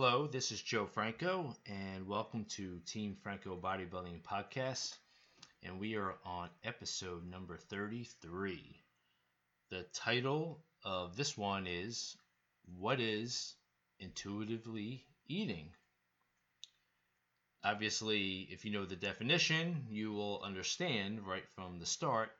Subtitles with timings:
[0.00, 4.94] Hello, this is Joe Franco, and welcome to Team Franco Bodybuilding Podcast.
[5.64, 8.80] And we are on episode number 33.
[9.70, 12.16] The title of this one is
[12.78, 13.56] What is
[13.98, 15.70] Intuitively Eating?
[17.64, 22.30] Obviously, if you know the definition, you will understand right from the start.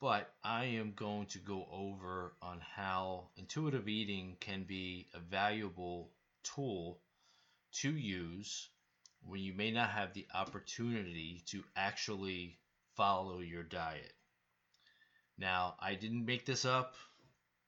[0.00, 6.10] But I am going to go over on how intuitive eating can be a valuable
[6.42, 7.00] tool
[7.80, 8.70] to use
[9.22, 12.58] when you may not have the opportunity to actually
[12.96, 14.12] follow your diet.
[15.36, 16.94] Now, I didn't make this up.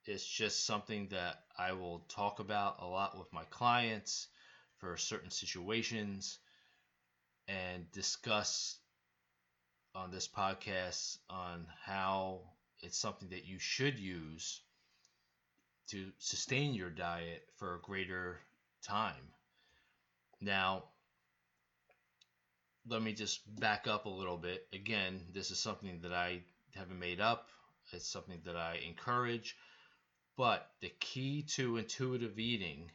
[0.06, 4.28] It's just something that I will talk about a lot with my clients
[4.78, 6.38] for certain situations
[7.46, 8.78] and discuss
[9.94, 12.40] on this podcast on how
[12.80, 14.62] it's something that you should use
[15.88, 18.38] to sustain your diet for a greater
[18.82, 19.32] time.
[20.40, 20.84] Now,
[22.88, 24.66] let me just back up a little bit.
[24.72, 26.40] Again, this is something that I
[26.74, 27.48] haven't made up,
[27.92, 29.56] it's something that I encourage.
[30.36, 32.90] But the key to intuitive eating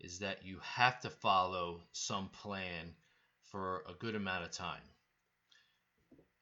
[0.00, 2.94] is that you have to follow some plan
[3.50, 4.82] for a good amount of time.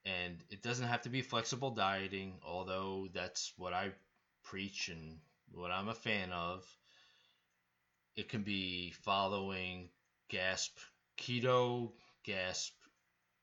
[0.05, 3.91] And it doesn't have to be flexible dieting, although that's what I
[4.45, 5.19] preach and
[5.53, 6.65] what I'm a fan of.
[8.17, 9.91] It can be following
[10.31, 10.79] GASP
[11.19, 11.93] keto,
[12.25, 12.73] GASP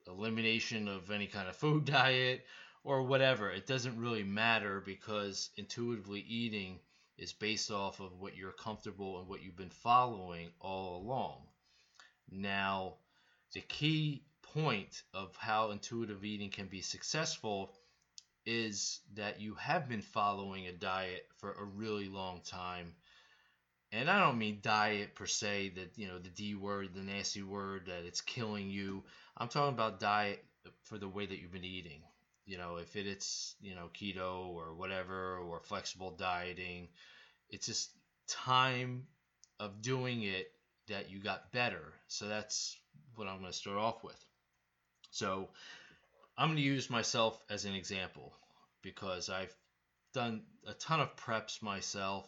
[0.08, 2.46] elimination of any kind of food diet,
[2.84, 3.52] or whatever.
[3.52, 6.80] It doesn't really matter because intuitively eating
[7.18, 11.44] is based off of what you're comfortable and what you've been following all along.
[12.32, 12.96] Now,
[13.54, 17.76] the key point of how intuitive eating can be successful
[18.46, 22.96] is that you have been following a diet for a really long time
[23.94, 27.44] and I don't mean diet per se, that you know the D word, the nasty
[27.44, 29.04] word, that it's killing you.
[29.38, 30.44] I'm talking about diet
[30.82, 32.02] for the way that you've been eating.
[32.46, 36.90] You know, if it, it's you know keto or whatever or flexible dieting,
[37.52, 37.92] it's just
[38.28, 39.06] time
[39.60, 40.52] of doing it
[40.88, 41.94] that you got better.
[42.08, 42.76] So that's
[43.16, 44.20] what I'm going to start off with.
[45.12, 45.50] So
[46.36, 48.34] I'm going to use myself as an example
[48.82, 49.56] because I've
[50.16, 52.28] done a ton of preps myself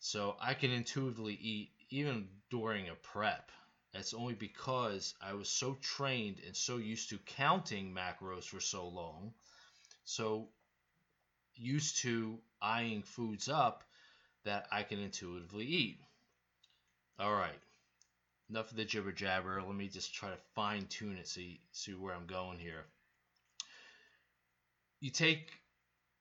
[0.00, 3.50] so I can intuitively eat even during a prep.
[3.92, 8.86] That's only because I was so trained and so used to counting macros for so
[8.86, 9.32] long.
[10.04, 10.48] So
[11.54, 13.82] used to eyeing foods up
[14.44, 15.98] that I can intuitively eat.
[17.18, 17.58] All right.
[18.50, 19.60] Enough of the jibber jabber.
[19.62, 22.84] Let me just try to fine tune it, see see where I'm going here.
[25.00, 25.50] You take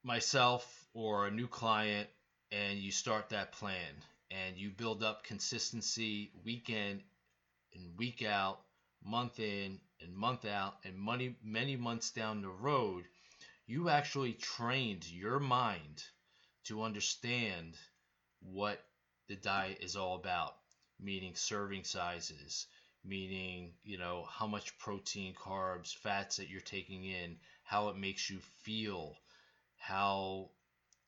[0.03, 2.09] myself or a new client
[2.51, 3.93] and you start that plan
[4.31, 7.01] and you build up consistency week in
[7.73, 8.59] and week out,
[9.03, 13.03] month in and month out, and many, many months down the road,
[13.65, 16.03] you actually trained your mind
[16.65, 17.75] to understand
[18.41, 18.79] what
[19.27, 20.55] the diet is all about,
[20.99, 22.67] meaning serving sizes,
[23.03, 28.29] meaning, you know, how much protein, carbs, fats that you're taking in, how it makes
[28.29, 29.15] you feel,
[29.77, 30.49] how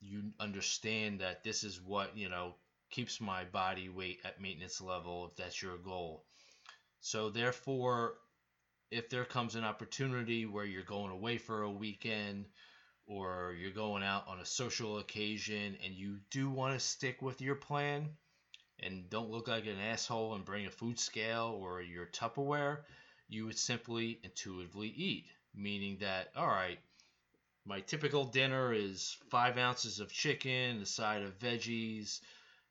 [0.02, 2.56] you understand that this is what you know
[2.90, 6.24] keeps my body weight at maintenance level if that's your goal
[7.02, 8.14] so therefore
[8.92, 12.46] if there comes an opportunity where you're going away for a weekend
[13.06, 17.42] or you're going out on a social occasion and you do want to stick with
[17.42, 18.08] your plan
[18.82, 22.78] and don't look like an asshole and bring a food scale or your Tupperware,
[23.28, 25.26] you would simply intuitively eat.
[25.56, 26.80] Meaning that, all right,
[27.70, 32.20] my typical dinner is five ounces of chicken, a side of veggies,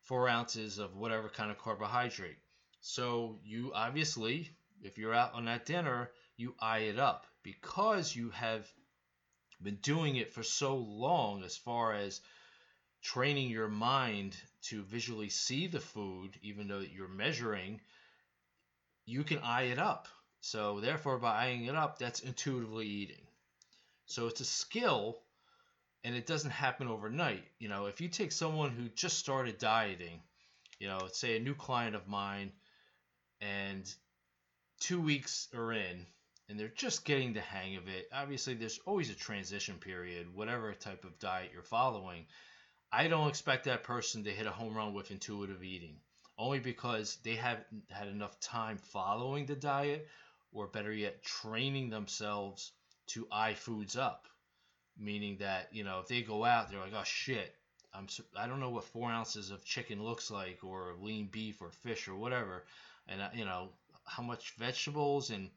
[0.02, 2.38] four ounces of whatever kind of carbohydrate.
[2.80, 4.50] So you obviously,
[4.82, 8.66] if you're out on that dinner, you eye it up because you have
[9.62, 12.20] been doing it for so long as far as
[13.00, 17.80] training your mind to visually see the food, even though you're measuring,
[19.06, 20.08] you can eye it up.
[20.40, 23.27] So therefore, by eyeing it up, that's intuitively eating.
[24.08, 25.18] So it's a skill
[26.02, 27.44] and it doesn't happen overnight.
[27.58, 30.22] You know, if you take someone who just started dieting,
[30.80, 32.52] you know, say a new client of mine,
[33.42, 33.84] and
[34.80, 36.06] two weeks are in,
[36.48, 38.08] and they're just getting the hang of it.
[38.10, 42.24] Obviously, there's always a transition period, whatever type of diet you're following.
[42.90, 45.96] I don't expect that person to hit a home run with intuitive eating,
[46.38, 50.08] only because they haven't had enough time following the diet,
[50.50, 52.72] or better yet, training themselves
[53.08, 54.26] to eye foods up,
[54.98, 57.54] meaning that you know if they go out, they're like, oh shit,
[57.94, 58.06] I'm
[58.36, 62.08] I don't know what four ounces of chicken looks like, or lean beef, or fish,
[62.08, 62.64] or whatever,
[63.06, 63.70] and uh, you know
[64.04, 65.50] how much vegetables and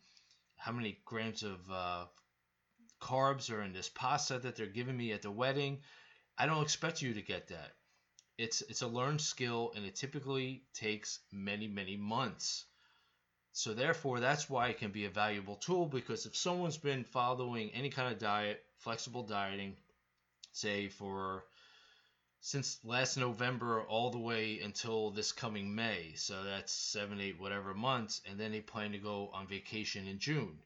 [0.58, 2.06] how many grams of uh,
[3.02, 5.80] carbs are in this pasta that they're giving me at the wedding.
[6.38, 7.72] I don't expect you to get that.
[8.38, 12.66] It's it's a learned skill, and it typically takes many many months.
[13.54, 17.70] So therefore, that's why it can be a valuable tool because if someone's been following
[17.72, 19.76] any kind of diet, flexible dieting,
[20.54, 21.44] say for
[22.40, 26.14] since last November all the way until this coming May.
[26.16, 28.22] So that's seven, eight, whatever months.
[28.28, 30.58] And then they plan to go on vacation in June.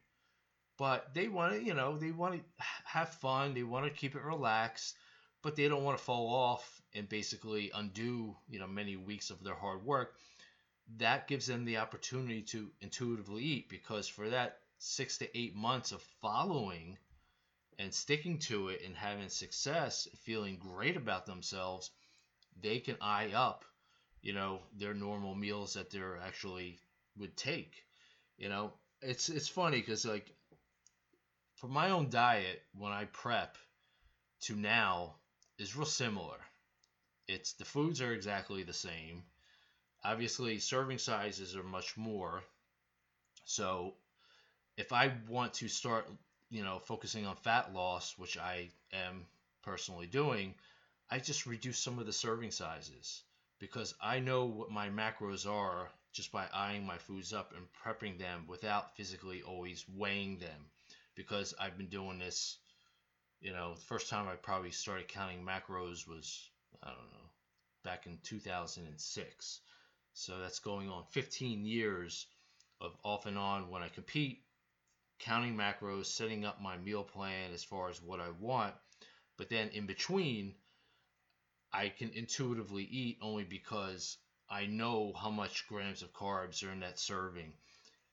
[0.78, 3.54] But they want to, you know, they want to have fun.
[3.54, 4.96] They want to keep it relaxed,
[5.42, 9.42] but they don't want to fall off and basically undo, you know, many weeks of
[9.42, 10.14] their hard work.
[10.96, 15.92] That gives them the opportunity to intuitively eat because for that six to eight months
[15.92, 16.98] of following
[17.78, 21.90] and sticking to it and having success, feeling great about themselves,
[22.60, 23.64] they can eye up,
[24.22, 26.78] you know, their normal meals that they're actually
[27.16, 27.84] would take.
[28.38, 28.72] You know,
[29.02, 30.34] it's it's funny because like
[31.56, 33.58] for my own diet when I prep
[34.42, 35.16] to now
[35.58, 36.38] is real similar.
[37.26, 39.24] It's the foods are exactly the same.
[40.04, 42.42] Obviously, serving sizes are much more.
[43.44, 43.94] So,
[44.76, 46.06] if I want to start
[46.50, 49.26] you know, focusing on fat loss, which I am
[49.62, 50.54] personally doing,
[51.10, 53.22] I just reduce some of the serving sizes
[53.58, 58.18] because I know what my macros are just by eyeing my foods up and prepping
[58.18, 60.70] them without physically always weighing them
[61.14, 62.58] because I've been doing this
[63.40, 66.48] you know the first time I probably started counting macros was
[66.82, 67.28] I don't know
[67.84, 69.60] back in 2006
[70.18, 72.26] so that's going on 15 years
[72.80, 74.40] of off and on when I compete
[75.18, 78.74] counting macros, setting up my meal plan as far as what I want.
[79.36, 80.54] But then in between,
[81.70, 84.16] I can intuitively eat only because
[84.48, 87.52] I know how much grams of carbs are in that serving.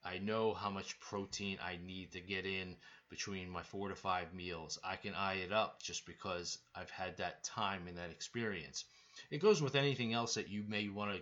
[0.04, 2.76] I know how much protein I need to get in
[3.10, 4.78] between my four to five meals.
[4.84, 8.84] I can eye it up just because I've had that time and that experience.
[9.32, 11.22] It goes with anything else that you may want to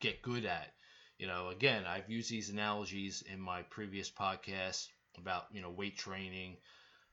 [0.00, 0.72] get good at.
[1.18, 4.88] You know, again, I've used these analogies in my previous podcast
[5.18, 6.56] about you know weight training,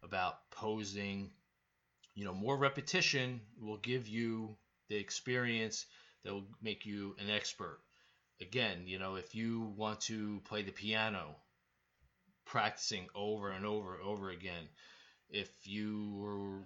[0.03, 1.31] about posing.
[2.15, 4.57] You know, more repetition will give you
[4.89, 5.85] the experience
[6.23, 7.79] that will make you an expert.
[8.41, 11.35] Again, you know, if you want to play the piano,
[12.45, 14.69] practicing over and over and over again.
[15.29, 16.65] If you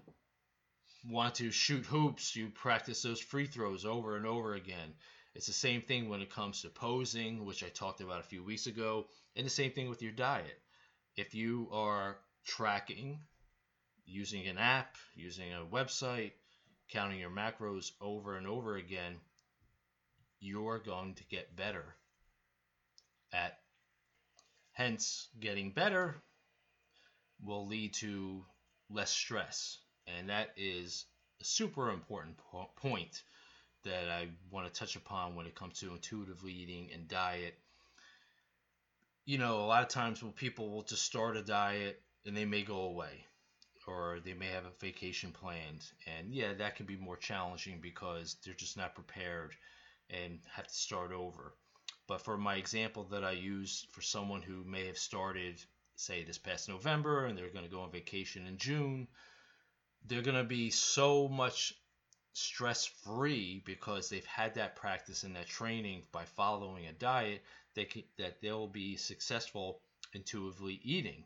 [1.09, 4.93] want to shoot hoops, you practice those free throws over and over again.
[5.33, 8.43] It's the same thing when it comes to posing, which I talked about a few
[8.43, 10.59] weeks ago, and the same thing with your diet.
[11.15, 13.19] If you are tracking
[14.05, 16.33] using an app, using a website,
[16.89, 19.15] counting your macros over and over again,
[20.39, 21.95] you're going to get better
[23.31, 23.57] at
[24.73, 26.15] hence getting better
[27.41, 28.43] will lead to
[28.89, 29.77] less stress.
[30.07, 31.05] And that is
[31.39, 33.21] a super important po- point
[33.83, 37.57] that I want to touch upon when it comes to intuitively eating and diet
[39.25, 42.45] you know, a lot of times when people will just start a diet and they
[42.45, 43.25] may go away
[43.87, 45.83] or they may have a vacation planned.
[46.05, 49.55] And yeah, that can be more challenging because they're just not prepared
[50.09, 51.53] and have to start over.
[52.07, 55.63] But for my example that I use for someone who may have started,
[55.95, 59.07] say, this past November and they're going to go on vacation in June,
[60.07, 61.73] they're going to be so much
[62.33, 67.85] stress free because they've had that practice and that training by following a diet they
[67.85, 69.81] can, that they'll be successful
[70.13, 71.25] intuitively eating.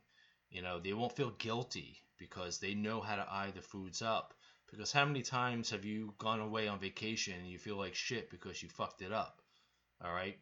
[0.50, 4.34] You know, they won't feel guilty because they know how to eye the foods up.
[4.70, 8.30] Because how many times have you gone away on vacation and you feel like shit
[8.30, 9.42] because you fucked it up?
[10.04, 10.38] All right.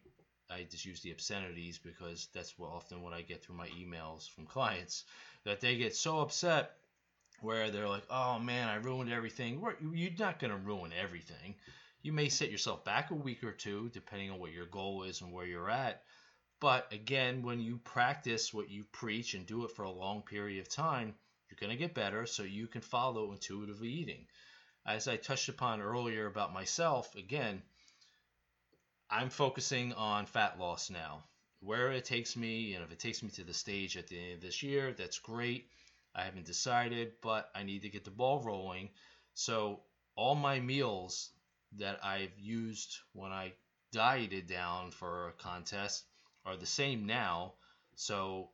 [0.50, 4.28] I just use the obscenities because that's what often what I get through my emails
[4.28, 5.04] from clients
[5.44, 6.76] that they get so upset
[7.40, 9.62] where they're like, "Oh man, I ruined everything."
[9.92, 11.56] You're not going to ruin everything.
[12.02, 15.20] You may set yourself back a week or two, depending on what your goal is
[15.20, 16.02] and where you're at.
[16.60, 20.60] But again, when you practice what you preach and do it for a long period
[20.60, 21.14] of time,
[21.48, 24.26] you're going to get better so you can follow intuitively eating.
[24.86, 27.62] As I touched upon earlier about myself, again,
[29.10, 31.24] I'm focusing on fat loss now.
[31.60, 34.32] Where it takes me, and if it takes me to the stage at the end
[34.34, 35.70] of this year, that's great.
[36.14, 38.90] I haven't decided, but I need to get the ball rolling.
[39.34, 39.80] So
[40.16, 41.30] all my meals
[41.78, 43.52] that I've used when I
[43.92, 46.04] dieted down for a contest
[46.44, 47.54] are the same now.
[47.96, 48.50] So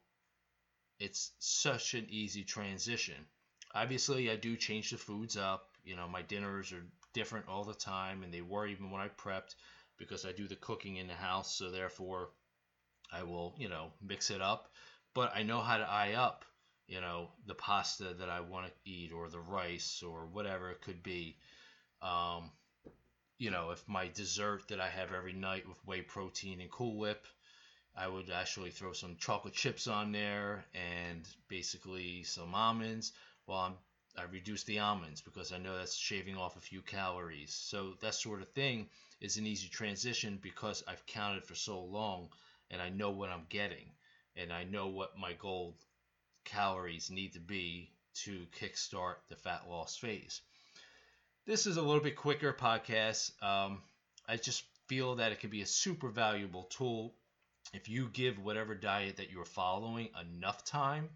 [0.99, 3.27] it's such an easy transition.
[3.75, 5.69] Obviously, I do change the foods up.
[5.85, 9.09] You know, my dinners are different all the time, and they were even when I
[9.09, 9.55] prepped
[9.99, 11.55] because I do the cooking in the house.
[11.55, 12.31] So therefore,
[13.13, 14.73] I will you know mix it up,
[15.15, 16.45] but I know how to eye up
[16.91, 20.83] you know the pasta that I want to eat or the rice or whatever it
[20.83, 21.37] could be.
[22.03, 22.51] Um,
[23.39, 26.99] you know, if my dessert that I have every night with whey protein and Cool
[26.99, 27.27] Whip,
[27.97, 33.13] I would actually throw some chocolate chips on there and basically some almonds.
[33.47, 33.75] Well, I'm
[34.19, 37.55] I reduce the almonds because I know that's shaving off a few calories.
[37.55, 38.89] So that sort of thing
[39.21, 42.31] is an easy transition because I've counted for so long
[42.71, 43.93] and I know what I'm getting
[44.35, 45.77] and I know what my goal
[46.51, 50.41] calories need to be to kickstart the fat loss phase.
[51.47, 53.31] This is a little bit quicker podcast.
[53.43, 53.83] Um,
[54.29, 57.15] I just feel that it can be a super valuable tool
[57.73, 61.09] if you give whatever diet that you're following enough time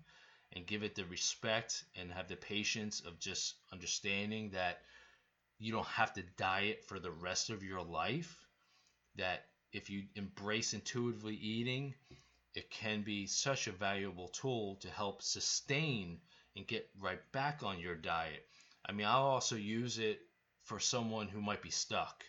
[0.52, 4.78] and give it the respect and have the patience of just understanding that
[5.58, 8.36] you don't have to diet for the rest of your life
[9.16, 11.94] that if you embrace intuitively eating
[12.54, 16.20] it can be such a valuable tool to help sustain
[16.56, 18.46] and get right back on your diet.
[18.86, 20.20] I mean, I'll also use it
[20.62, 22.24] for someone who might be stuck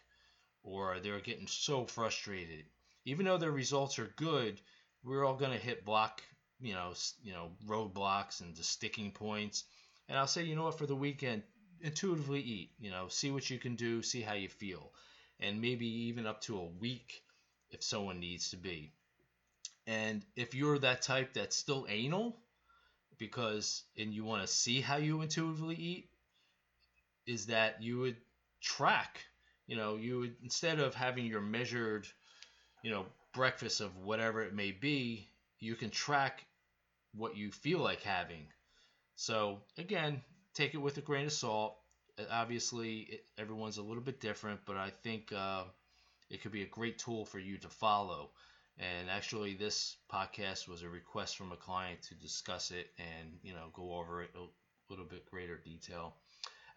[0.64, 2.66] or they're getting so frustrated.
[3.06, 4.60] Even though their results are good,
[5.04, 6.24] we're all going to hit block,
[6.60, 9.64] you know, you know, roadblocks and the sticking points.
[10.10, 11.44] And I'll say, you know what, for the weekend,
[11.82, 14.92] intuitively eat, you know, see what you can do, see how you feel.
[15.40, 17.22] And maybe even up to a week
[17.70, 18.94] if someone needs to be.
[19.88, 22.38] And if you're that type that's still anal,
[23.18, 26.10] because and you want to see how you intuitively eat,
[27.28, 28.16] is that you would
[28.62, 29.26] track.
[29.68, 32.08] You know, you would instead of having your measured,
[32.84, 35.28] you know, breakfast of whatever it may be,
[35.60, 36.46] you can track
[37.16, 38.48] what you feel like having.
[39.16, 40.22] So again,
[40.54, 41.78] take it with a grain of salt.
[42.32, 45.64] Obviously, it, everyone's a little bit different, but I think uh,
[46.30, 48.32] it could be a great tool for you to follow.
[48.78, 53.54] And actually, this podcast was a request from a client to discuss it and you
[53.54, 54.48] know go over it a
[54.90, 56.16] little bit greater detail.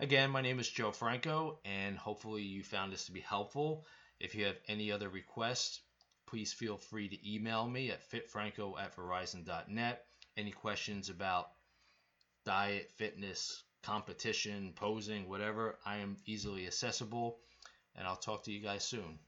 [0.01, 3.85] Again, my name is Joe Franco, and hopefully you found this to be helpful.
[4.21, 5.81] If you have any other requests,
[6.27, 10.05] please feel free to email me at fitfranco at verizon.net.
[10.37, 11.49] Any questions about
[12.45, 17.39] diet, fitness, competition, posing, whatever, I am easily accessible,
[17.97, 19.19] and I'll talk to you guys soon.